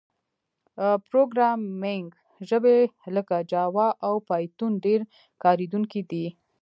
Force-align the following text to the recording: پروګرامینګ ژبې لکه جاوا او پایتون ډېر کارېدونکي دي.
پروګرامینګ 1.07 2.09
ژبې 2.49 2.77
لکه 3.15 3.35
جاوا 3.51 3.87
او 4.07 4.13
پایتون 4.27 4.71
ډېر 4.85 5.01
کارېدونکي 5.43 6.01
دي. 6.11 6.25